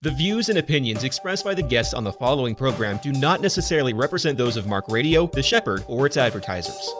[0.00, 3.92] The views and opinions expressed by the guests on the following program do not necessarily
[3.92, 6.94] represent those of Mark Radio, The Shepherd, or its advertisers.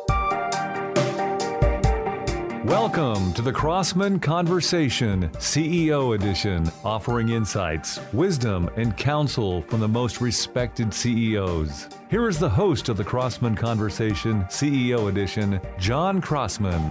[2.65, 10.21] Welcome to the Crossman Conversation, CEO edition, offering insights, wisdom, and counsel from the most
[10.21, 11.89] respected CEOs.
[12.11, 16.91] Here is the host of the Crossman Conversation, CEO edition, John Crossman.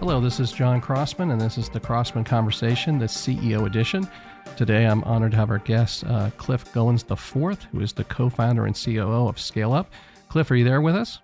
[0.00, 4.08] Hello, this is John Crossman, and this is the Crossman Conversation, the CEO edition.
[4.54, 8.28] Today, I'm honored to have our guest, uh, Cliff Goins IV, who is the co
[8.30, 9.86] founder and COO of Scaleup.
[10.28, 11.20] Cliff, are you there with us?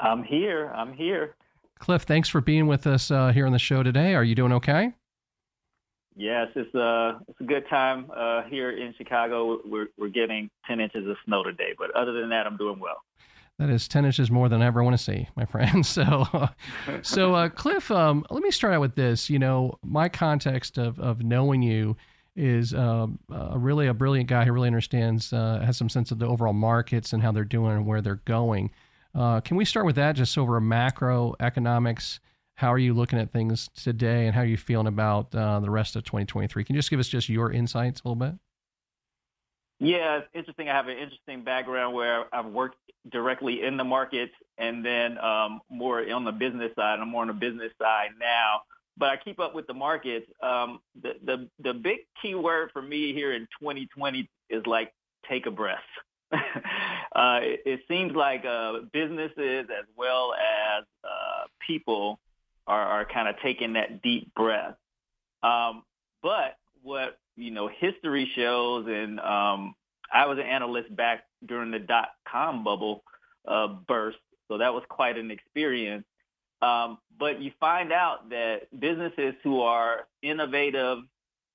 [0.00, 0.72] I'm here.
[0.74, 1.34] I'm here.
[1.78, 4.14] Cliff, thanks for being with us uh, here on the show today.
[4.14, 4.92] Are you doing okay?
[6.14, 9.60] Yes, it's a uh, it's a good time uh, here in Chicago.
[9.64, 13.02] We're we're getting ten inches of snow today, but other than that, I'm doing well.
[13.58, 15.84] That is ten inches more than I ever want to see, my friend.
[15.86, 16.26] So,
[17.02, 19.30] so uh, Cliff, um, let me start out with this.
[19.30, 21.96] You know, my context of of knowing you
[22.34, 26.18] is uh, uh, really a brilliant guy who really understands, uh, has some sense of
[26.18, 28.70] the overall markets and how they're doing and where they're going.
[29.14, 32.20] Uh, can we start with that, just over macroeconomics?
[32.54, 35.70] How are you looking at things today, and how are you feeling about uh, the
[35.70, 36.64] rest of 2023?
[36.64, 38.34] Can you just give us just your insights a little bit?
[39.78, 40.68] Yeah, it's interesting.
[40.68, 42.76] I have an interesting background where I've worked
[43.10, 47.00] directly in the markets and then um, more on the business side.
[47.00, 48.62] I'm more on the business side now
[48.96, 50.26] but I keep up with the markets.
[50.42, 54.92] Um, the, the the big key word for me here in 2020 is like
[55.28, 55.78] take a breath.
[56.32, 62.18] uh, it, it, seems like uh, businesses as well as uh, people
[62.66, 64.74] are, are kind of taking that deep breath.
[65.42, 65.82] Um,
[66.22, 69.74] but what you know, history shows, and um,
[70.12, 73.02] I was an analyst back during the dot com bubble
[73.46, 74.18] uh, burst,
[74.48, 76.04] so that was quite an experience.
[76.62, 80.98] Um, but you find out that businesses who are innovative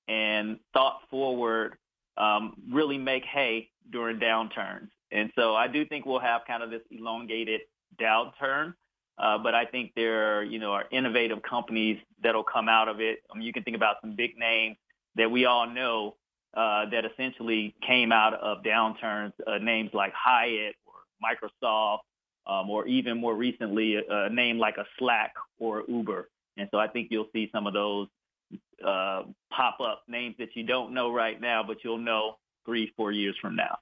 [0.08, 1.78] and thought forward
[2.18, 4.90] um, really make hay during downturns.
[5.12, 7.62] And so I do think we'll have kind of this elongated
[8.00, 8.74] downturn.
[9.18, 13.00] Uh, but I think there, are, you know, are innovative companies that'll come out of
[13.00, 13.20] it.
[13.32, 14.78] I mean, you can think about some big names
[15.16, 16.16] that we all know
[16.56, 20.94] uh, that essentially came out of downturns, uh, names like Hyatt or
[21.24, 22.00] Microsoft
[22.48, 26.30] um, or even more recently, a, a, name like a Slack or Uber.
[26.56, 28.08] And so I think you'll see some of those
[28.84, 33.12] uh, pop up names that you don't know right now, but you'll know three, four
[33.12, 33.78] years from now.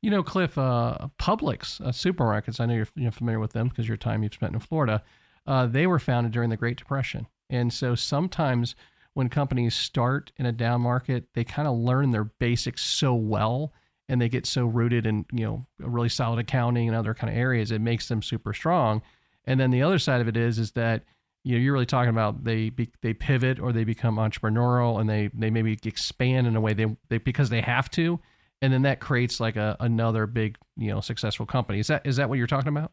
[0.00, 3.88] You know, Cliff, uh, Publix uh, supermarkets, I know you're, you're, familiar with them because
[3.88, 5.02] your time you've spent in Florida,
[5.46, 7.26] uh, they were founded during the Great Depression.
[7.50, 8.74] And so sometimes
[9.14, 13.72] when companies start in a down market, they kind of learn their basics so well
[14.08, 17.38] and they get so rooted in you know really solid accounting and other kind of
[17.38, 19.02] areas it makes them super strong.
[19.48, 21.04] And then the other side of it is is that
[21.44, 25.08] you know you're really talking about they be, they pivot or they become entrepreneurial and
[25.08, 28.20] they they maybe expand in a way they, they because they have to
[28.62, 31.80] and then that creates like a another big you know successful company.
[31.80, 32.92] Is that is that what you're talking about?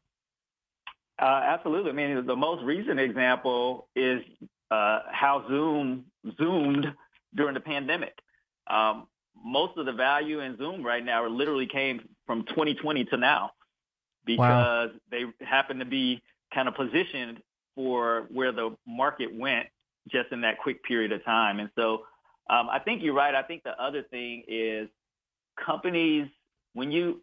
[1.22, 1.91] Uh, absolutely.
[1.91, 4.22] I mean the most recent example is
[4.72, 6.06] uh, how zoom
[6.38, 6.88] zoomed
[7.35, 8.13] during the pandemic.
[8.69, 9.07] Um,
[9.43, 13.51] most of the value in Zoom right now literally came from 2020 to now
[14.25, 14.99] because wow.
[15.11, 16.21] they happen to be
[16.53, 17.41] kind of positioned
[17.75, 19.67] for where the market went
[20.09, 21.59] just in that quick period of time.
[21.59, 22.03] And so
[22.49, 23.35] um, I think you're right.
[23.35, 24.89] I think the other thing is
[25.63, 26.27] companies,
[26.73, 27.21] when you,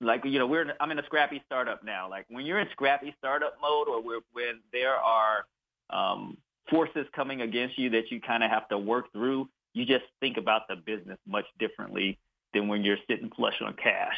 [0.00, 2.08] like, you know, we're, I'm in a scrappy startup now.
[2.08, 4.02] Like when you're in scrappy startup mode or
[4.32, 5.46] when there are
[5.90, 6.36] um,
[6.68, 10.36] forces coming against you that you kind of have to work through, you just think
[10.36, 12.18] about the business much differently
[12.52, 14.16] than when you're sitting flush on cash.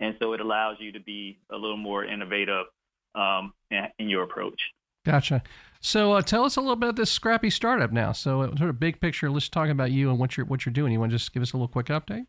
[0.00, 2.66] And so it allows you to be a little more innovative
[3.14, 4.60] um, in your approach.
[5.04, 5.42] Gotcha.
[5.80, 8.12] So uh, tell us a little bit about this scrappy startup now.
[8.12, 10.72] So uh, sort of big picture, let's talk about you and what you're what you're
[10.72, 10.92] doing.
[10.92, 12.26] You want to just give us a little quick update?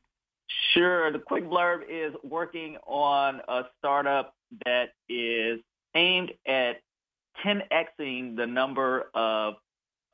[0.74, 1.12] Sure.
[1.12, 4.36] The quick blurb is working on a startup
[4.66, 5.60] that is
[5.96, 6.82] aimed at
[7.44, 9.56] 10xing the number of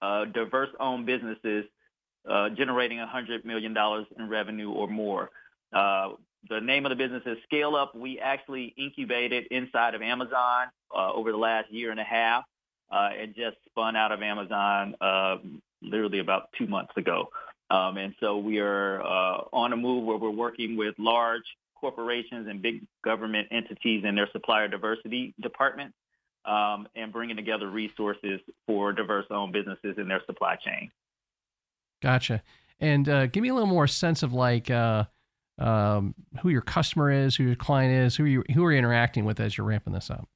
[0.02, 1.66] uh, diverse-owned businesses
[2.56, 3.76] generating $100 million
[4.18, 5.30] in revenue or more.
[5.74, 6.10] Uh,
[6.50, 7.96] the name of the business is Scaleup.
[7.96, 12.44] We actually incubated inside of Amazon uh, over the last year and a half.
[12.92, 15.38] Uh, and just spun out of Amazon uh,
[15.82, 17.30] literally about two months ago.
[17.72, 21.42] Um, and so we are uh, on a move where we're working with large
[21.80, 25.96] corporations and big government entities in their supplier diversity departments
[26.46, 30.92] um, and bringing together resources for diverse-owned businesses in their supply chain.
[32.04, 32.44] Gotcha.
[32.82, 35.06] And uh, give me a little more sense of like uh,
[35.58, 39.24] um, who your customer is, who your client is, who you who are you interacting
[39.24, 40.28] with as you're ramping this up.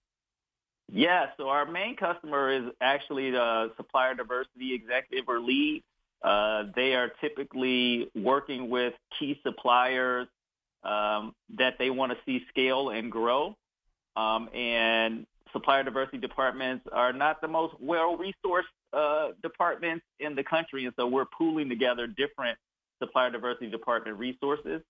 [0.89, 5.83] Yeah, so our main customer is actually the supplier diversity executive or lead.
[6.23, 10.27] Uh, they are typically working with key suppliers
[10.83, 13.57] um, that they want to see scale and grow.
[14.15, 20.85] Um, and supplier diversity departments are not the most well-resourced uh, departments in the country,
[20.85, 22.57] and so we're pooling together different
[22.99, 24.81] supplier diversity department resources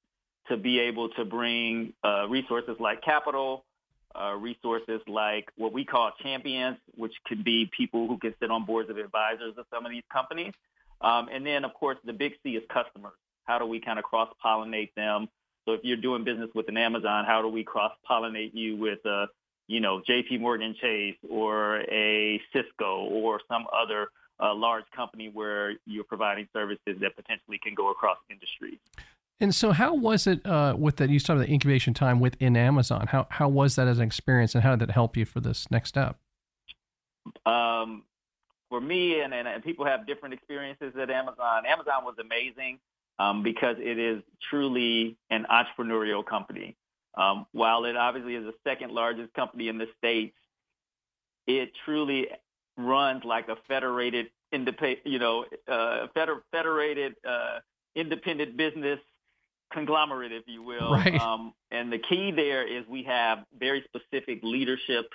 [0.50, 3.66] to be able to bring uh, resources like capital,
[4.16, 8.66] uh, resources like what we call champions, which could be people who can sit on
[8.66, 10.54] boards of advisors of some of these companies.
[11.02, 13.14] Um, and then, of course, the big C is customers.
[13.44, 15.28] How do we kind of cross-pollinate them?
[15.66, 19.28] So if you're doing business with an Amazon, how do we cross-pollinate you with a,
[19.68, 20.38] you know, J.P.
[20.38, 24.08] Morgan Chase or a Cisco or some other
[24.40, 28.80] uh, large company where you're providing services that potentially can go across industries?
[29.40, 31.10] And so, how was it uh, with that?
[31.10, 33.08] You started the incubation time within Amazon.
[33.08, 35.70] How how was that as an experience, and how did that help you for this
[35.70, 36.18] next step?
[37.46, 38.04] Um,
[38.70, 41.66] for me, and, and, and people have different experiences at Amazon.
[41.68, 42.80] Amazon was amazing
[43.20, 46.76] um, because it is truly an entrepreneurial company.
[47.18, 50.36] Um, while it obviously is the second largest company in the states,
[51.48, 52.28] it truly
[52.78, 57.60] runs like a federated, independent, you know, uh, feder- federated uh,
[57.96, 59.00] independent business
[59.74, 60.92] conglomerate, if you will.
[60.92, 61.20] Right.
[61.20, 65.12] Um, and the key there is we have very specific leadership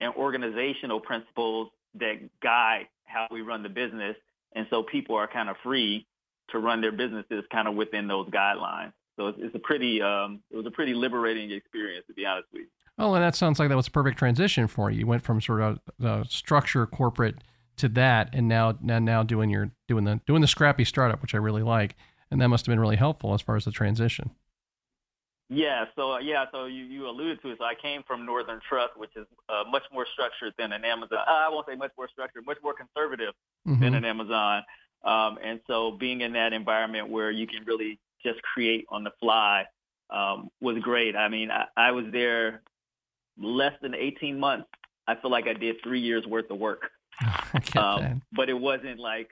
[0.00, 4.16] and organizational principles that guide how we run the business.
[4.54, 6.06] And so people are kind of free
[6.50, 8.92] to run their businesses kind of within those guidelines.
[9.18, 12.48] So it's, it's a pretty, um, it was a pretty liberating experience, to be honest
[12.52, 12.68] with you.
[12.98, 15.00] Oh, and that sounds like that was a perfect transition for you.
[15.00, 17.36] You went from sort of uh, structure corporate
[17.76, 21.34] to that, and now now now doing your doing the doing the scrappy startup, which
[21.34, 21.94] I really like
[22.30, 24.30] and that must have been really helpful as far as the transition.
[25.50, 27.58] Yeah, so uh, yeah, so you, you alluded to it.
[27.58, 31.20] So I came from Northern Trust, which is uh, much more structured than an Amazon.
[31.26, 33.32] I won't say much more structured, much more conservative
[33.66, 33.82] mm-hmm.
[33.82, 34.62] than an Amazon.
[35.04, 39.12] Um, and so being in that environment where you can really just create on the
[39.20, 39.64] fly
[40.10, 41.16] um, was great.
[41.16, 42.62] I mean, I, I was there
[43.38, 44.68] less than 18 months.
[45.06, 46.90] I feel like I did three years worth of work.
[47.76, 49.30] um, but it wasn't like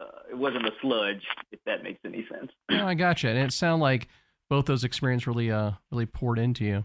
[0.00, 2.50] uh, it wasn't a sludge, if that makes any sense.
[2.70, 3.28] No, I gotcha.
[3.28, 4.08] And it sounded like
[4.48, 6.84] both those experiences really, uh, really poured into you.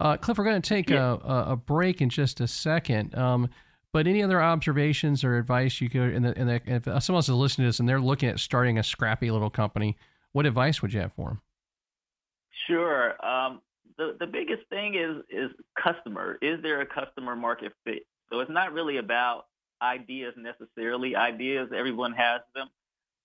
[0.00, 1.16] Uh, Cliff, we're going to take yeah.
[1.22, 3.14] a, a break in just a second.
[3.16, 3.48] Um,
[3.92, 7.28] but any other observations or advice you could, and, the, and the, if someone else
[7.28, 9.96] is listening to this and they're looking at starting a scrappy little company,
[10.32, 11.40] what advice would you have for them?
[12.66, 13.24] Sure.
[13.24, 13.60] Um,
[13.98, 15.50] the the biggest thing is is
[15.82, 16.38] customer.
[16.40, 18.04] Is there a customer market fit?
[18.30, 19.46] So it's not really about
[19.82, 21.16] ideas necessarily.
[21.16, 22.68] Ideas, everyone has them.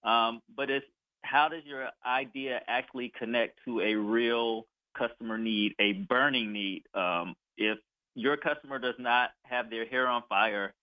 [0.04, 0.86] Um, but it's
[1.24, 4.66] how does your idea actually connect to a real
[4.98, 6.84] customer need, a burning need?
[6.94, 7.78] Um, if
[8.16, 10.74] your customer does not have their hair on fire,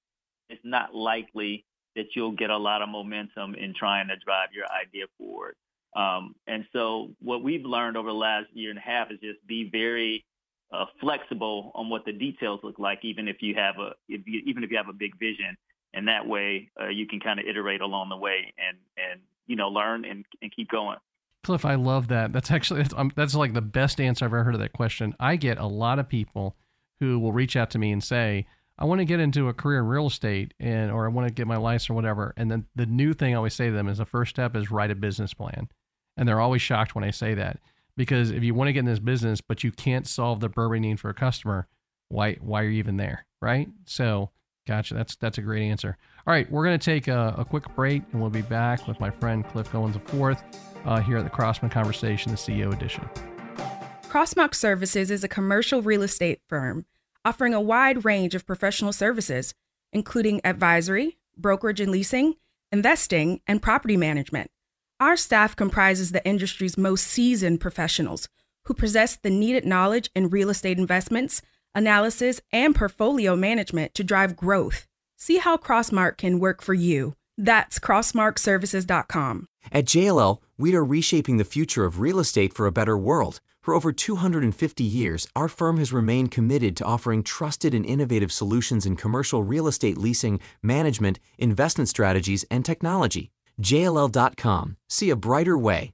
[0.48, 1.64] it's not likely
[1.96, 5.54] that you'll get a lot of momentum in trying to drive your idea forward.
[5.94, 9.46] Um, and so what we've learned over the last year and a half is just
[9.46, 10.24] be very
[10.72, 14.42] uh, flexible on what the details look like, even if you have a if you,
[14.44, 15.56] even if you have a big vision,
[15.92, 19.56] and that way uh, you can kind of iterate along the way and and you
[19.56, 20.98] know learn and, and keep going.
[21.44, 22.32] Cliff, I love that.
[22.32, 25.14] That's actually that's, um, that's like the best answer I've ever heard of that question.
[25.20, 26.56] I get a lot of people
[27.00, 28.46] who will reach out to me and say,
[28.78, 31.34] "I want to get into a career in real estate and or I want to
[31.34, 33.88] get my license or whatever." And then the new thing I always say to them
[33.88, 35.68] is the first step is write a business plan.
[36.16, 37.58] And they're always shocked when I say that.
[37.96, 40.82] Because if you want to get in this business but you can't solve the burning
[40.82, 41.68] need for a customer
[42.08, 43.68] why why are you even there right?
[43.84, 44.30] So
[44.66, 45.96] gotcha that's that's a great answer.
[46.26, 49.10] All right we're to take a, a, quick break and we'll be back with my
[49.10, 50.42] friend cliff goins IV
[50.86, 53.08] uh, here at the crossman conversation the ceo edition.
[54.08, 56.86] Crossmark services is a commercial real estate firm
[57.24, 59.54] offering a wide range of professional services
[59.92, 62.34] including advisory brokerage and leasing
[62.72, 64.50] investing and property management
[65.00, 68.28] our staff comprises the industry's most seasoned professionals
[68.66, 71.42] who possess the needed knowledge in real estate investments,
[71.74, 74.86] analysis, and portfolio management to drive growth.
[75.16, 77.14] See how Crossmark can work for you.
[77.36, 79.46] That's crossmarkservices.com.
[79.72, 83.40] At JLL, we are reshaping the future of real estate for a better world.
[83.60, 88.84] For over 250 years, our firm has remained committed to offering trusted and innovative solutions
[88.84, 93.30] in commercial real estate leasing, management, investment strategies, and technology.
[93.60, 94.76] JLL.com.
[94.88, 95.92] See a brighter way.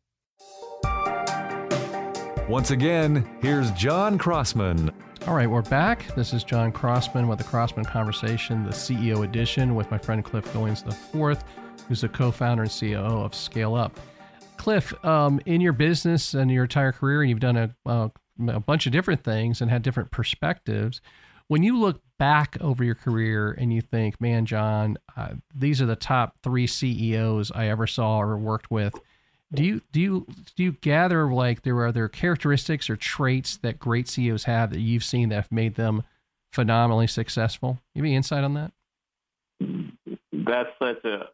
[2.49, 4.91] Once again, here's John Crossman.
[5.27, 6.13] All right, we're back.
[6.17, 10.45] This is John Crossman with the Crossman Conversation, the CEO edition, with my friend Cliff
[10.53, 11.45] Goins IV,
[11.87, 13.93] who's the co-founder and CEO of Scaleup.
[14.57, 18.09] Cliff, um, in your business and your entire career, you've done a, uh,
[18.49, 21.01] a bunch of different things and had different perspectives.
[21.51, 25.87] When you look back over your career and you think, man, John, uh, these are
[25.87, 28.95] the top three CEOs I ever saw or worked with.
[29.53, 33.81] Do you do you do you gather like there are other characteristics or traits that
[33.81, 36.05] great CEOs have that you've seen that have made them
[36.53, 37.81] phenomenally successful?
[37.97, 38.73] Have any insight on that?
[40.33, 41.31] That's such a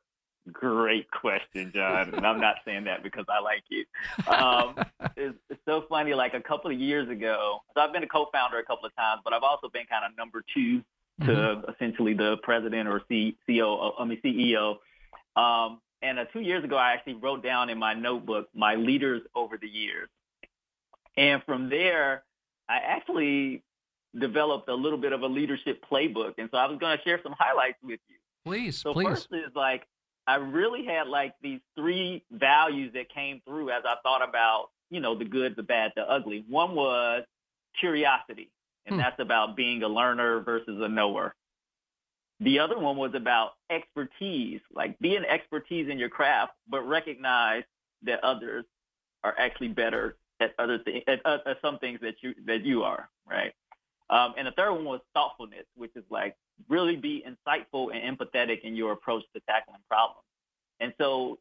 [0.53, 2.15] great question, John.
[2.15, 3.85] And I'm not saying that because I like you.
[4.27, 4.75] Um,
[5.17, 6.15] it's, it's, so funny.
[6.15, 9.23] Like a couple of years ago, so I've been a co-founder a couple of times,
[9.25, 10.83] but I've also been kind of number two
[11.21, 11.71] to mm-hmm.
[11.71, 13.93] essentially the president or CEO.
[13.99, 14.77] I mean CEO.
[15.37, 19.23] Um, and uh, two years ago, I actually wrote down in my notebook my leaders
[19.35, 20.09] over the years,
[21.17, 22.25] and from there,
[22.69, 23.63] I actually
[24.19, 26.35] developed a little bit of a leadership playbook.
[26.39, 28.17] And so I was going to share some highlights with you.
[28.45, 29.07] Please, so please.
[29.07, 29.87] first is like
[30.27, 35.01] I really had like these three values that came through as I thought about, you
[35.01, 36.45] know, the good, the bad, the ugly.
[36.49, 37.25] One was
[37.79, 38.51] curiosity,
[38.87, 39.01] and hmm.
[39.01, 41.35] that's about being a learner versus a knower.
[42.41, 47.63] The other one was about expertise, like being expertise in your craft, but recognize
[48.03, 48.65] that others
[49.25, 53.09] are actually better at other things, at, at, some things that you that you are,
[53.29, 53.53] right?
[54.11, 56.37] Um, and the third one was thoughtfulness, which is like
[56.69, 60.23] really be insightful and empathetic in your approach to tackling problems.
[60.81, 61.39] And so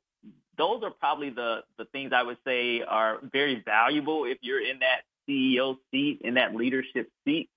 [0.58, 4.80] those are probably the, the things I would say are very valuable if you're in
[4.80, 7.50] that CEO seat, in that leadership seat.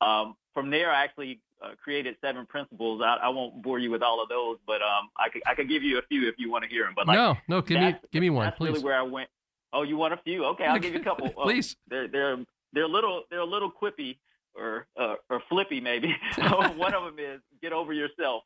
[0.00, 3.02] Um, from there, I actually uh, created seven principles.
[3.04, 5.68] I, I, won't bore you with all of those, but um, I could I could
[5.68, 6.92] give you a few if you want to hear them.
[6.94, 8.72] But like, no, no, give me give me one, that's please.
[8.72, 9.28] Really where I went.
[9.72, 10.44] Oh, you want a few?
[10.44, 11.30] Okay, I'll give you a couple.
[11.42, 11.76] please.
[11.88, 12.36] they're they're
[12.72, 14.18] they're a little they're a little quippy
[14.56, 16.14] or uh, or flippy maybe.
[16.76, 18.42] one of them is get over yourself.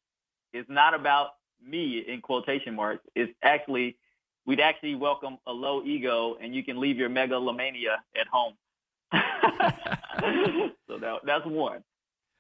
[0.53, 1.31] It's not about
[1.65, 3.05] me in quotation marks.
[3.15, 3.97] It's actually
[4.47, 8.55] we'd actually welcome a low ego, and you can leave your megalomania at home.
[10.89, 11.85] so that, that's one.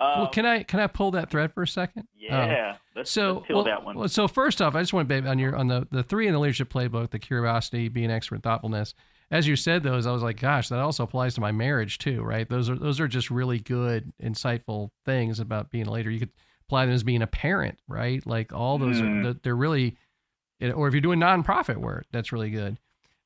[0.00, 2.06] Um, well, can I can I pull that thread for a second?
[2.16, 4.08] Yeah, um, let's, so let's well, that one.
[4.08, 6.38] So first off, I just want to on your on the the three in the
[6.38, 8.94] leadership playbook: the curiosity, being expert, thoughtfulness
[9.30, 12.22] as you said those, I was like, gosh, that also applies to my marriage too,
[12.22, 12.48] right?
[12.48, 16.10] Those are those are just really good, insightful things about being a leader.
[16.10, 16.32] You could
[16.68, 18.26] apply them as being a parent, right?
[18.26, 19.26] Like all those, mm.
[19.26, 19.96] are, they're really,
[20.74, 22.78] or if you're doing nonprofit work, that's really good.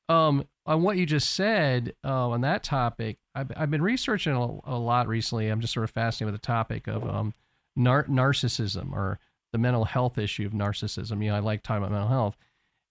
[0.09, 4.45] Um, on what you just said uh, on that topic, I've, I've been researching a,
[4.65, 5.47] a, lot recently.
[5.47, 7.33] I'm just sort of fascinated with the topic of um,
[7.75, 9.19] nar- narcissism or
[9.51, 11.23] the mental health issue of narcissism.
[11.23, 12.37] You know, I like talking about mental health.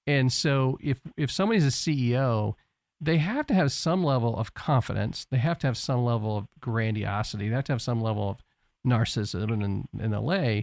[0.07, 2.54] And so if if somebody's a CEO
[3.02, 5.26] they have to have some level of confidence.
[5.28, 7.49] They have to have some level of grandiosity.
[7.49, 8.37] They have to have some level of
[8.87, 10.62] narcissism in, in LA,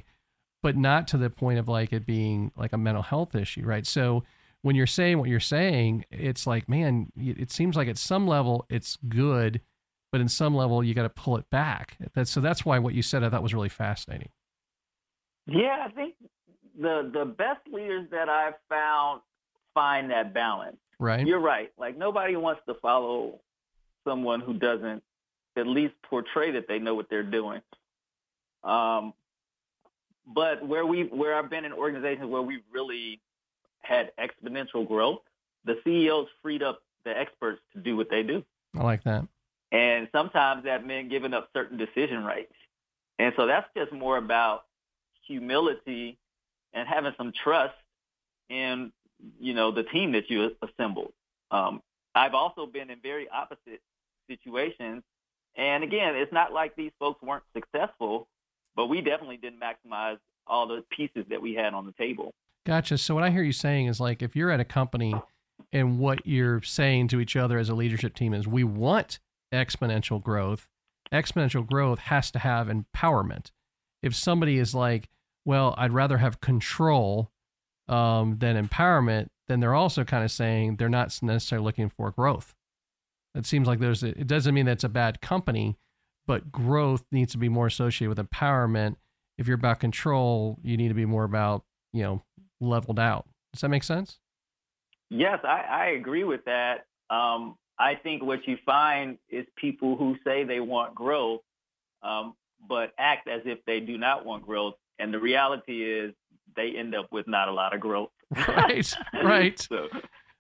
[0.63, 3.86] but not to the point of like it being like a mental health issue, right?
[3.86, 4.24] So
[4.62, 8.65] when you're saying what you're saying, it's like, man, it seems like at some level
[8.69, 9.60] it's good,
[10.10, 11.98] but in some level you got to pull it back.
[12.13, 14.29] That's so that's why what you said I thought was really fascinating.
[15.46, 16.15] Yeah, I think
[16.79, 19.22] the the best leaders that I've found
[19.74, 20.77] find that balance.
[21.00, 21.25] Right.
[21.25, 21.72] You're right.
[21.77, 23.39] Like nobody wants to follow
[24.06, 25.03] someone who doesn't
[25.56, 27.62] at least portray that they know what they're doing.
[28.63, 29.13] Um,
[30.25, 33.22] but where we where I've been in organizations where we've really
[33.82, 35.22] had exponential growth,
[35.65, 38.44] the CEOs freed up the experts to do what they do.
[38.77, 39.25] I like that.
[39.72, 42.53] And sometimes that meant giving up certain decision rights.
[43.18, 44.65] And so that's just more about
[45.27, 46.18] humility
[46.74, 47.75] and having some trust
[48.50, 48.91] in
[49.39, 51.13] you know, the team that you assembled.
[51.51, 51.81] Um,
[52.15, 53.81] I've also been in very opposite
[54.27, 55.03] situations.
[55.55, 58.27] And again, it's not like these folks weren't successful,
[58.75, 62.33] but we definitely didn't maximize all the pieces that we had on the table.
[62.65, 62.97] Gotcha.
[62.97, 65.13] So what I hear you saying is like if you're at a company
[65.71, 69.19] and what you're saying to each other as a leadership team is we want
[69.53, 70.67] exponential growth,
[71.11, 73.51] exponential growth has to have empowerment.
[74.01, 75.09] If somebody is like,
[75.45, 77.31] well, I'd rather have control
[77.89, 82.53] um, than empowerment, then they're also kind of saying they're not necessarily looking for growth.
[83.36, 85.77] It seems like there's a, it doesn't mean that's a bad company,
[86.27, 88.96] but growth needs to be more associated with empowerment.
[89.38, 92.22] If you're about control, you need to be more about you know
[92.62, 93.27] leveled out.
[93.53, 94.19] Does that make sense?
[95.10, 96.86] Yes, I, I agree with that.
[97.10, 101.41] Um, I think what you find is people who say they want growth,
[102.03, 102.36] um,
[102.67, 104.75] but act as if they do not want growth.
[105.00, 106.13] And the reality is
[106.59, 108.09] they end up with not a lot of growth.
[108.47, 109.59] right, right.
[109.69, 109.87] so,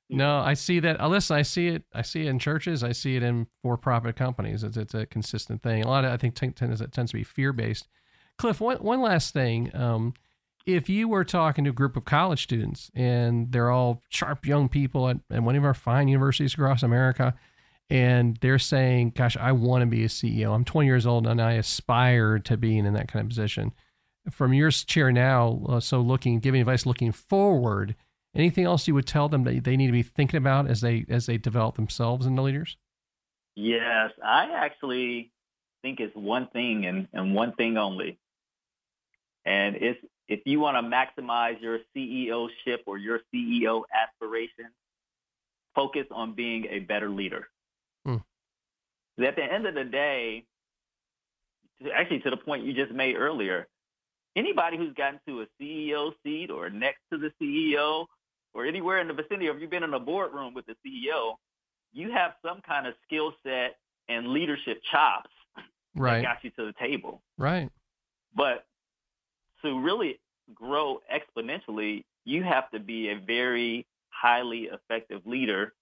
[0.09, 0.99] no, I see that.
[0.99, 1.83] Uh, listen, I see it.
[1.93, 2.83] I see it in churches.
[2.83, 4.63] I see it in for-profit companies.
[4.63, 5.83] It's, it's a consistent thing.
[5.83, 7.87] A lot of I think t- tends, it tends to be fear-based.
[8.37, 9.71] Cliff, one one last thing.
[9.75, 10.13] Um,
[10.65, 14.69] if you were talking to a group of college students and they're all sharp young
[14.69, 17.33] people at, at one of our fine universities across America,
[17.89, 20.53] and they're saying, "Gosh, I want to be a CEO.
[20.53, 23.73] I'm 20 years old and I aspire to being in that kind of position."
[24.31, 27.95] From your chair now, uh, so looking, giving advice, looking forward,
[28.35, 31.05] anything else you would tell them that they need to be thinking about as they
[31.09, 32.77] as they develop themselves into leaders?
[33.55, 35.31] Yes, I actually
[35.81, 38.19] think it's one thing and, and one thing only.
[39.45, 44.73] And it's if you want to maximize your CEO ship or your CEO aspirations,
[45.75, 47.47] focus on being a better leader.
[48.05, 48.17] Hmm.
[49.21, 50.45] At the end of the day,
[51.93, 53.67] actually to the point you just made earlier,
[54.35, 58.05] anybody who's gotten to a CEO seat or next to the CEO
[58.53, 61.35] or anywhere in the vicinity of you've been in a boardroom with the CEO,
[61.93, 65.29] you have some kind of skill set and leadership chops
[65.95, 66.21] right.
[66.21, 67.21] that got you to the table.
[67.37, 67.69] Right.
[68.35, 68.65] But
[69.63, 70.19] to really
[70.53, 75.73] grow exponentially, you have to be a very highly effective leader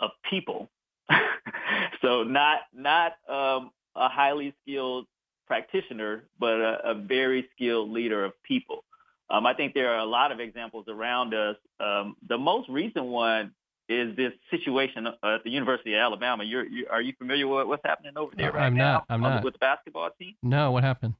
[0.00, 0.70] of people.
[2.02, 5.06] so not not um, a highly skilled
[5.48, 8.84] practitioner, but a, a, very skilled leader of people.
[9.30, 11.56] Um, I think there are a lot of examples around us.
[11.80, 13.52] Um, the most recent one
[13.88, 16.44] is this situation at the University of Alabama.
[16.44, 18.92] You're, you, are you familiar with what's happening over there right I'm now?
[18.92, 19.44] Not, I'm not.
[19.44, 20.34] With the basketball team?
[20.42, 21.14] No, what happened?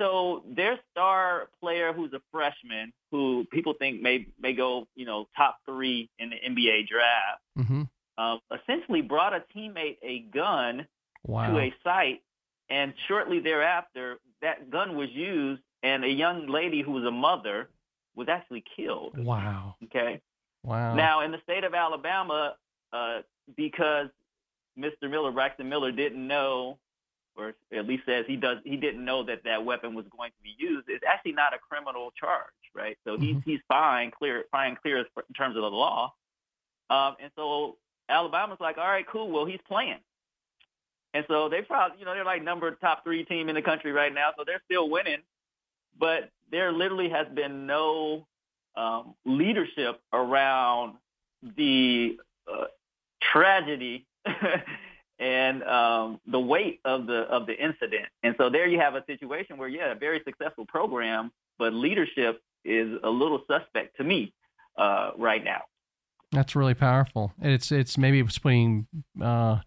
[0.00, 5.26] So their star player, who's a freshman, who people think may may go, you know,
[5.36, 8.22] top three in the NBA draft, mm-hmm.
[8.22, 10.86] um, essentially brought a teammate a gun
[11.26, 11.50] wow.
[11.50, 12.22] to a site,
[12.68, 17.68] and shortly thereafter, that gun was used, and a young lady who was a mother
[18.14, 19.16] was actually killed.
[19.16, 19.76] Wow.
[19.84, 20.20] Okay.
[20.62, 20.94] Wow.
[20.94, 22.56] Now, in the state of Alabama,
[22.92, 23.18] uh,
[23.56, 24.08] because
[24.78, 25.08] Mr.
[25.08, 26.78] Miller, Braxton Miller, didn't know
[27.36, 30.42] or at least says he does he didn't know that that weapon was going to
[30.42, 32.44] be used it's actually not a criminal charge
[32.74, 33.50] right so he's mm-hmm.
[33.50, 36.12] he's fine clear fine clear in terms of the law
[36.90, 37.76] um and so
[38.08, 39.98] alabama's like all right cool well he's playing
[41.16, 43.92] and so they probably you know they're like number top three team in the country
[43.92, 45.22] right now so they're still winning
[45.98, 48.26] but there literally has been no
[48.76, 50.94] um, leadership around
[51.56, 52.18] the
[52.50, 52.64] uh,
[53.20, 54.06] tragedy
[55.18, 58.06] and um, the weight of the of the incident.
[58.22, 62.40] And so there you have a situation where, yeah, a very successful program, but leadership
[62.64, 64.34] is a little suspect to me
[64.76, 65.62] uh, right now.
[66.32, 67.32] That's really powerful.
[67.40, 68.86] It's it's maybe putting.
[69.20, 69.60] Uh,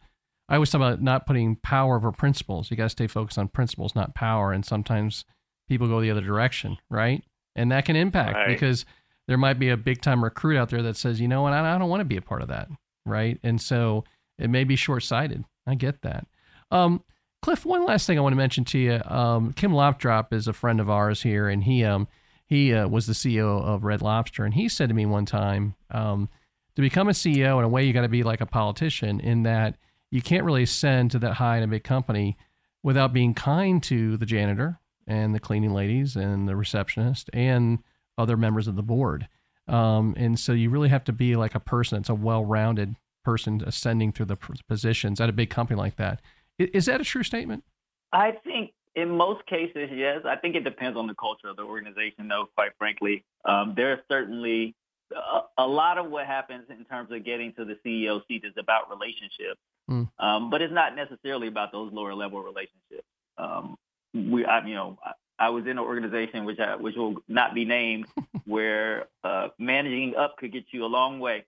[0.49, 2.71] I always talk about not putting power over principles.
[2.71, 4.51] You got to stay focused on principles, not power.
[4.51, 5.23] And sometimes
[5.67, 7.23] people go the other direction, right?
[7.55, 8.47] And that can impact right.
[8.47, 8.85] because
[9.27, 11.77] there might be a big time recruit out there that says, you know what, I,
[11.77, 12.67] don't want to be a part of that,
[13.05, 13.39] right?
[13.43, 14.03] And so
[14.39, 15.45] it may be short sighted.
[15.67, 16.25] I get that.
[16.71, 17.03] Um,
[17.41, 19.01] Cliff, one last thing I want to mention to you.
[19.05, 22.07] Um, Kim Lopdrup is a friend of ours here, and he um,
[22.47, 25.75] he uh, was the CEO of Red Lobster, and he said to me one time,
[25.91, 26.27] um,
[26.75, 29.43] to become a CEO in a way, you got to be like a politician in
[29.43, 29.77] that
[30.11, 32.37] you can't really ascend to that high in a big company
[32.83, 37.79] without being kind to the janitor and the cleaning ladies and the receptionist and
[38.17, 39.27] other members of the board.
[39.67, 43.61] Um, and so you really have to be like a person that's a well-rounded person
[43.65, 46.21] ascending through the positions at a big company like that.
[46.57, 47.63] Is that a true statement?
[48.11, 50.21] I think in most cases, yes.
[50.25, 53.23] I think it depends on the culture of the organization, though, quite frankly.
[53.45, 54.75] Um, there are certainly
[55.15, 58.53] a, a, lot of what happens in terms of getting to the CEO seat is
[58.57, 60.09] about relationships, mm.
[60.19, 63.07] um, but it's not necessarily about those lower level relationships.
[63.37, 63.77] Um,
[64.13, 67.53] we, I, you know, I, I, was in an organization which I, which will not
[67.53, 68.07] be named,
[68.45, 71.45] where uh, managing up could get you a long way.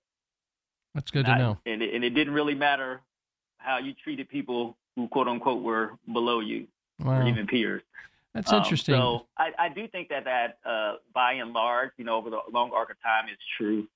[0.93, 1.57] That's good to know.
[1.65, 3.01] And it, and it didn't really matter
[3.57, 6.67] how you treated people who quote unquote were below you
[6.99, 7.21] wow.
[7.21, 7.81] or even peers.
[8.33, 8.95] That's interesting.
[8.95, 12.29] Um, so I, I, do think that that uh, by and large, you know, over
[12.29, 13.87] the long arc of time is true,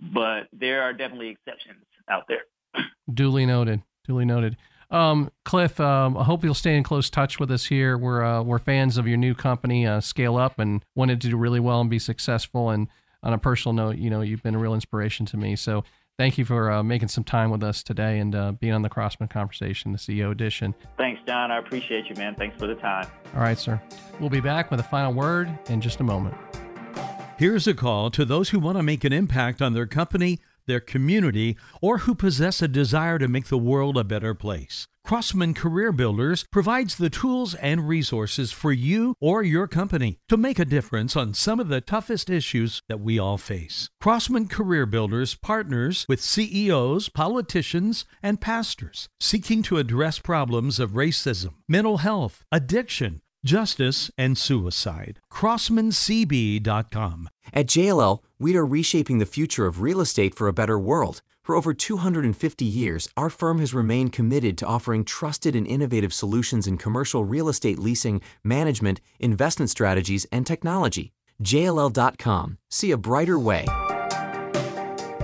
[0.00, 2.84] but there are definitely exceptions out there.
[3.12, 3.82] Duly noted.
[4.10, 4.56] Duly noted.
[4.90, 7.96] Um, Cliff, um, I hope you'll stay in close touch with us here.
[7.96, 11.60] We're uh, we're fans of your new company, uh, Scaleup, and wanted to do really
[11.60, 12.70] well and be successful.
[12.70, 12.88] And
[13.22, 15.54] on a personal note, you know, you've been a real inspiration to me.
[15.54, 15.84] So
[16.18, 18.88] thank you for uh, making some time with us today and uh, being on the
[18.88, 20.74] Crossman Conversation, the CEO edition.
[20.96, 21.52] Thanks, John.
[21.52, 22.34] I appreciate you, man.
[22.34, 23.06] Thanks for the time.
[23.36, 23.80] All right, sir.
[24.18, 26.36] We'll be back with a final word in just a moment.
[27.38, 30.40] Here's a call to those who want to make an impact on their company,
[30.70, 34.86] their community, or who possess a desire to make the world a better place.
[35.04, 40.60] Crossman Career Builders provides the tools and resources for you or your company to make
[40.60, 43.88] a difference on some of the toughest issues that we all face.
[44.00, 51.54] Crossman Career Builders partners with CEOs, politicians, and pastors seeking to address problems of racism,
[51.66, 55.18] mental health, addiction, justice, and suicide.
[55.32, 57.28] CrossmanCB.com.
[57.52, 61.54] At JLL, we are reshaping the future of real estate for a better world For
[61.56, 66.76] over 250 years, our firm has remained committed to offering trusted and innovative solutions in
[66.78, 71.12] commercial real estate leasing, management, investment strategies, and technology.
[71.42, 72.58] JLL.com.
[72.68, 73.64] See a brighter way.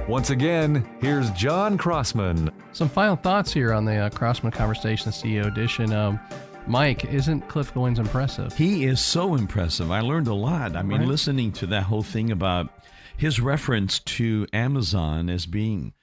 [0.09, 2.51] Once again, here's John Crossman.
[2.73, 5.93] Some final thoughts here on the uh, Crossman Conversation CEO edition.
[5.93, 6.19] Um,
[6.67, 8.57] Mike, isn't Cliff Goins impressive?
[8.57, 9.91] He is so impressive.
[9.91, 10.75] I learned a lot.
[10.77, 11.09] I mean, Right.
[11.09, 12.71] listening to that whole thing about
[13.17, 15.95] his reference to Amazon as being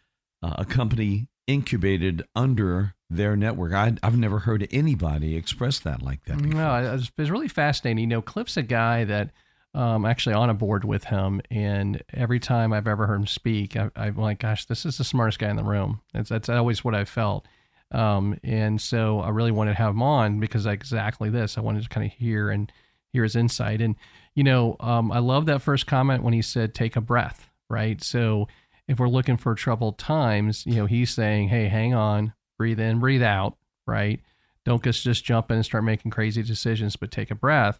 [0.41, 3.73] uh, a company incubated under their network.
[3.73, 6.53] I, I've never heard anybody express that like that before.
[6.53, 7.99] No, it was, it was really fascinating.
[7.99, 9.31] You know, Cliff's a guy that
[9.73, 13.75] um, actually on a board with him, and every time I've ever heard him speak,
[13.75, 16.01] I, I'm like, gosh, this is the smartest guy in the room.
[16.13, 17.47] That's that's always what I felt.
[17.91, 21.57] Um, and so I really wanted to have him on because exactly this.
[21.57, 22.71] I wanted to kind of hear and
[23.11, 23.81] hear his insight.
[23.81, 23.95] And
[24.35, 28.03] you know, um, I love that first comment when he said, "Take a breath." Right.
[28.03, 28.47] So
[28.87, 32.99] if we're looking for troubled times, you know, he's saying, "Hey, hang on, breathe in,
[32.99, 34.21] breathe out." Right.
[34.65, 37.79] Don't just just jump in and start making crazy decisions, but take a breath.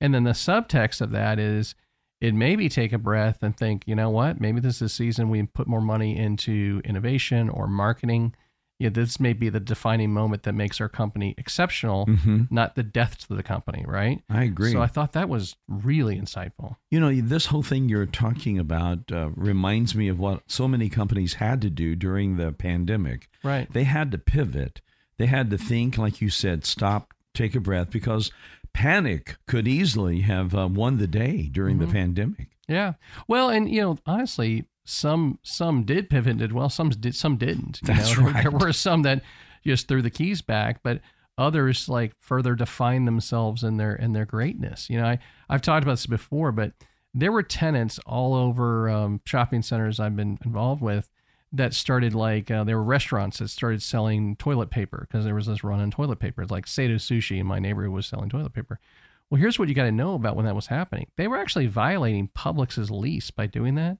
[0.00, 1.74] And then the subtext of that is
[2.20, 5.28] it maybe take a breath and think, you know what, maybe this is a season
[5.28, 8.34] we put more money into innovation or marketing.
[8.82, 12.50] Yeah, this may be the defining moment that makes our company exceptional, Mhm.
[12.50, 14.20] not the death to the company, right?
[14.28, 14.72] I agree.
[14.72, 16.76] So I thought that was really insightful.
[16.90, 20.88] You know, this whole thing you're talking about uh, reminds me of what so many
[20.88, 23.28] companies had to do during the pandemic.
[23.44, 23.72] Right.
[23.72, 24.80] They had to pivot.
[25.18, 28.32] They had to think, like you said, stop, take a breath, because
[28.72, 31.86] panic could easily have uh, won the day during Mm-hmm.
[31.86, 32.48] the pandemic.
[32.68, 32.94] Yeah.
[33.28, 36.68] Well, and you know, honestly, some some did pivot and did well.
[36.68, 37.14] Some did.
[37.14, 37.80] Some didn't.
[37.82, 38.24] You That's know?
[38.24, 38.42] There- right.
[38.42, 39.22] There were some that
[39.64, 41.00] just threw the keys back, but
[41.38, 44.90] others like further defined themselves in their in their greatness.
[44.90, 45.18] You know, I
[45.48, 46.72] I've talked about this before, but
[47.14, 51.10] there were tenants all over um, shopping centers I've been involved with
[51.52, 55.46] that started like uh, there were restaurants that started selling toilet paper because there was
[55.46, 56.40] this run on toilet paper.
[56.42, 58.80] It's Like Sato Sushi in my neighborhood was selling toilet paper.
[59.28, 61.08] Well, here's what you got to know about when that was happening.
[61.16, 63.98] They were actually violating Publix's lease by doing that.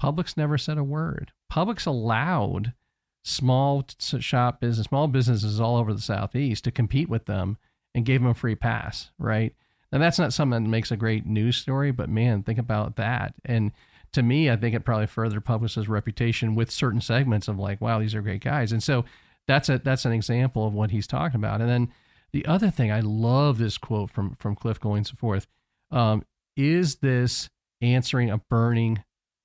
[0.00, 1.32] Publix never said a word.
[1.52, 2.74] Publix allowed
[3.22, 7.56] small shop business, small businesses all over the southeast to compete with them
[7.94, 9.54] and gave them a free pass, right?
[9.90, 13.34] Now that's not something that makes a great news story, but man, think about that.
[13.44, 13.72] And
[14.12, 17.98] to me, I think it probably further Publix's reputation with certain segments of like, wow,
[17.98, 18.72] these are great guys.
[18.72, 19.04] And so
[19.46, 21.60] that's a that's an example of what he's talking about.
[21.60, 21.92] And then
[22.32, 25.46] the other thing, I love this quote from from Cliff Goins so forth.
[25.90, 26.24] Um,
[26.56, 27.48] is this
[27.80, 29.04] answering a burning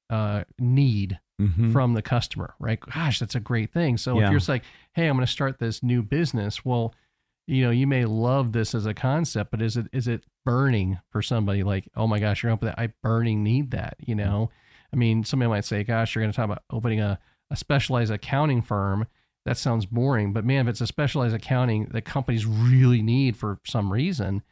[0.10, 1.72] uh, need Mhm.
[1.72, 2.80] from the customer, right?
[2.80, 3.98] Gosh, that's a great thing.
[3.98, 4.26] So Yeah.
[4.26, 6.94] if you're just like, hey, I'm going to start this new business, well,
[7.48, 11.00] you know, you may love this as a concept, but is it is it burning
[11.12, 11.64] for somebody?
[11.64, 13.96] Like, oh my gosh, you're open that I burning need that.
[14.00, 14.52] You know,
[14.94, 17.18] I mean, somebody might say, gosh, you're going to talk about opening a,
[17.50, 19.08] a specialized accounting firm.
[19.46, 23.60] That sounds boring, but man, if it's a specialized accounting that companies really need for
[23.66, 24.44] some reason,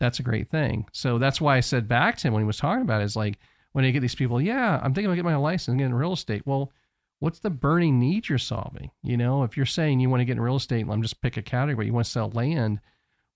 [0.00, 0.86] that's a great thing.
[0.92, 3.14] So that's why I said back to him when he was talking about it, is
[3.14, 3.38] like
[3.72, 6.42] when you get these people, yeah, I'm thinking about getting my license, getting real estate.
[6.46, 6.72] Well,
[7.20, 8.90] what's the burning need you're solving?
[9.02, 11.20] You know, if you're saying you want to get in real estate, let me just
[11.20, 12.80] pick a category, you want to sell land.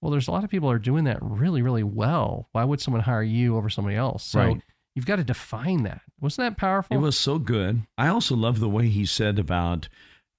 [0.00, 2.48] Well, there's a lot of people are doing that really, really well.
[2.52, 4.24] Why would someone hire you over somebody else?
[4.24, 4.60] So Right.
[4.94, 6.02] you've got to define that.
[6.20, 6.94] Wasn't that powerful?
[6.96, 7.82] It was so good.
[7.96, 9.88] I also love the way he said about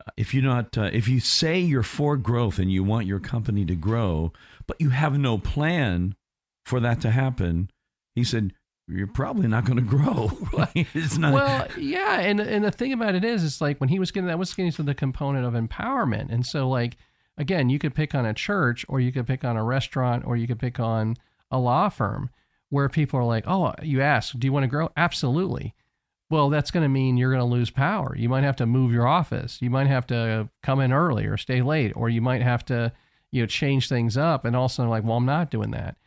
[0.06, 3.20] uh, if you're not uh, if you say you're for growth and you want your
[3.20, 4.34] company to grow,
[4.68, 6.16] but you have no plan
[6.66, 7.72] for that to happen,
[8.14, 8.54] he said
[8.88, 10.32] you're probably not going to grow.
[10.76, 11.34] it's not.
[11.34, 14.28] well, yeah, and and the thing about it is, it's like when he was getting
[14.28, 16.98] that was getting to the component of empowerment, and so like
[17.38, 20.38] again, you could pick on a church, or you could pick on a restaurant, or
[20.38, 21.16] you could pick on
[21.52, 22.30] a law firm,
[22.70, 24.90] where people are like, oh, you ask, do you want to grow?
[24.98, 25.74] Absolutely.
[26.30, 28.16] Well, that's going to mean you're going to lose power.
[28.18, 29.60] You might have to move your office.
[29.62, 32.92] You might have to come in early or stay late, or you might have to,
[33.32, 34.44] you know, change things up.
[34.44, 35.98] And also, like, well, I'm not doing that.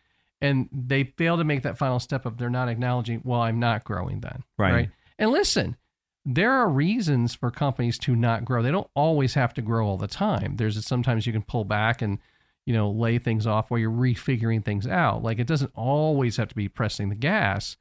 [0.40, 3.85] And they fail to make that final step of they're not acknowledging, well, I'm not
[3.85, 4.44] growing then.
[4.57, 4.90] Right.
[5.18, 5.77] And listen,
[6.24, 8.62] there are reasons for companies to not grow.
[8.62, 10.57] They don't always have to grow all the time.
[10.57, 12.18] There's sometimes you can pull back and,
[12.66, 15.22] you know, lay things off while you're refiguring things out.
[15.22, 17.77] Like it doesn't always have to be pressing the gas,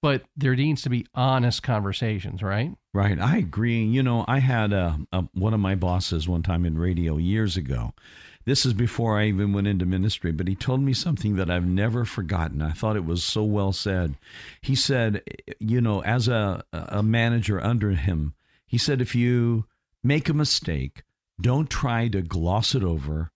[0.00, 2.74] but there needs to be honest conversations, right?
[2.94, 3.84] Right, I agree.
[3.84, 7.56] You know, I had a, a one of my bosses one time in radio years
[7.56, 7.92] ago.
[8.50, 11.68] This is before I even went into ministry, but he told me something that I've
[11.68, 12.60] never forgotten.
[12.60, 14.16] I thought it was so well said.
[14.60, 15.22] He said,
[15.60, 18.34] you know, as a a manager under him,
[18.66, 19.66] he said if you
[20.02, 21.04] make a mistake,
[21.40, 23.30] don't try to gloss it over.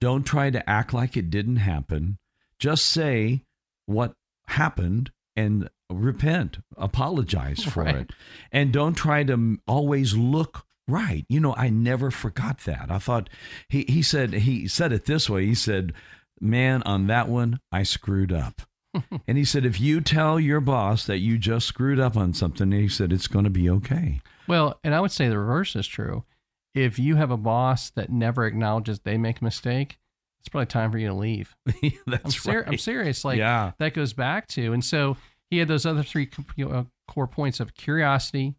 [0.00, 2.16] Don't try to act like it didn't happen.
[2.58, 3.42] Just say
[3.84, 4.14] what
[4.46, 7.96] happened and repent, apologize for Right.
[7.96, 8.12] it,
[8.50, 11.24] and don't try to always look right.
[11.28, 12.90] You know, I never forgot that.
[12.90, 13.30] I thought
[13.68, 15.46] he he said he said it this way.
[15.46, 15.92] He said,
[16.40, 18.62] "Man, on that one, I screwed up."
[19.26, 22.70] and he said, if you tell your boss that you just screwed up on something,
[22.72, 24.20] he said it's going to be okay.
[24.46, 26.24] Well, and I would say the reverse is true.
[26.74, 29.98] If you have a boss that never acknowledges they make a mistake,
[30.40, 31.56] it's probably time for you to leave.
[32.06, 32.68] That's I'm, ser- right.
[32.68, 33.24] I'm serious.
[33.24, 33.72] Like yeah.
[33.78, 35.16] that goes back to, and so
[35.50, 38.54] he had those other three co- you know, core points of curiosity,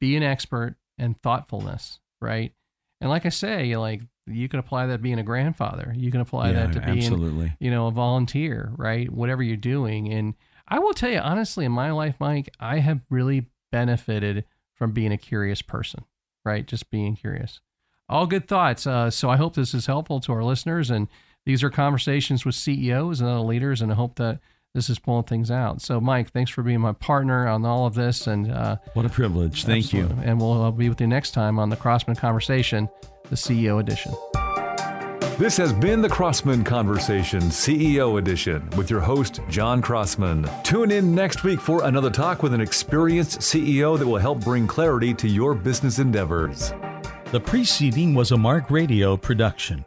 [0.00, 2.52] be an expert, and thoughtfulness, right?
[3.00, 5.92] And like I say, like you can apply that being a grandfather.
[5.96, 7.52] You can apply yeah, that to being absolutely.
[7.58, 9.10] you know, a volunteer, right?
[9.10, 10.12] Whatever you're doing.
[10.12, 10.34] And
[10.68, 15.12] I will tell you honestly, in my life, Mike, I have really benefited from being
[15.12, 16.04] a curious person,
[16.44, 16.66] right?
[16.66, 17.60] Just being curious.
[18.08, 18.86] All good thoughts.
[18.86, 20.90] Uh, so I hope this is helpful to our listeners.
[20.90, 21.08] And
[21.46, 23.80] these are conversations with CEOs and other leaders.
[23.80, 24.40] And I hope that
[24.74, 25.80] this is pulling things out.
[25.80, 28.26] So, Mike, thanks for being my partner on all of this.
[28.26, 29.64] And uh, What a privilege.
[29.64, 30.08] Thank you.
[30.22, 32.88] And we'll uh, be with you next time on the Crossman Conversation,
[33.28, 34.12] the CEO edition.
[35.38, 40.46] This has been the Crossman Conversation CEO edition with your host, John Crossman.
[40.62, 44.66] Tune in next week for another talk with an experienced CEO that will help bring
[44.66, 46.74] clarity to your business endeavors.
[47.32, 49.84] The preceding was a Mark Radio production.